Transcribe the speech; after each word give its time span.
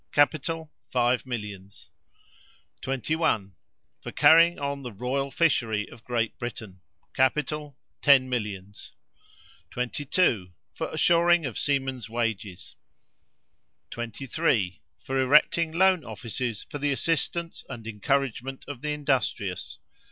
Capital, 0.11 0.71
five 0.89 1.27
millions. 1.27 1.91
21. 2.81 3.53
For 4.01 4.11
carrying 4.11 4.57
on 4.57 4.81
the 4.81 4.91
royal 4.91 5.29
fishery 5.29 5.87
of 5.89 6.03
Great 6.03 6.35
Britain. 6.39 6.81
Capital, 7.13 7.77
ten 8.01 8.27
millions. 8.27 8.93
22. 9.69 10.53
For 10.73 10.89
assuring 10.91 11.45
of 11.45 11.59
seamen's 11.59 12.09
wages. 12.09 12.75
23. 13.91 14.81
For 15.03 15.21
erecting 15.21 15.71
loan 15.71 16.03
offices 16.03 16.63
for 16.67 16.79
the 16.79 16.91
assistance 16.91 17.63
and 17.69 17.85
encouragement 17.85 18.65
of 18.67 18.81
the 18.81 18.93
industrious. 18.93 19.77